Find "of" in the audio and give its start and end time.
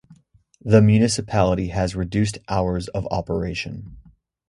2.87-3.07